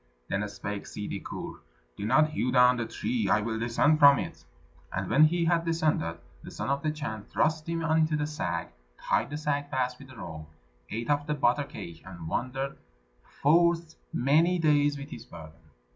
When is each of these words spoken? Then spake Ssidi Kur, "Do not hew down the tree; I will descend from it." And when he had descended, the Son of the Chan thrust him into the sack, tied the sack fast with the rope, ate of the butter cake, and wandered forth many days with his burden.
Then 0.29 0.49
spake 0.49 0.85
Ssidi 0.87 1.23
Kur, 1.23 1.59
"Do 1.95 2.05
not 2.07 2.31
hew 2.31 2.51
down 2.51 2.77
the 2.77 2.87
tree; 2.87 3.29
I 3.29 3.41
will 3.41 3.59
descend 3.59 3.99
from 3.99 4.17
it." 4.17 4.43
And 4.91 5.07
when 5.11 5.25
he 5.25 5.45
had 5.45 5.63
descended, 5.63 6.17
the 6.41 6.49
Son 6.49 6.71
of 6.71 6.81
the 6.81 6.89
Chan 6.89 7.25
thrust 7.25 7.69
him 7.69 7.83
into 7.83 8.15
the 8.15 8.25
sack, 8.25 8.73
tied 8.99 9.29
the 9.29 9.37
sack 9.37 9.69
fast 9.69 9.99
with 9.99 10.07
the 10.07 10.17
rope, 10.17 10.49
ate 10.89 11.11
of 11.11 11.27
the 11.27 11.35
butter 11.35 11.65
cake, 11.65 12.01
and 12.03 12.27
wandered 12.27 12.79
forth 13.43 13.93
many 14.11 14.57
days 14.57 14.97
with 14.97 15.11
his 15.11 15.23
burden. 15.27 15.69